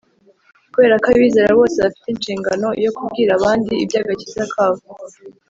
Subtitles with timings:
[0.73, 4.81] Kubera ko abizera bose bafite inshingano yo kubwira abandi iby'agakiza kabo,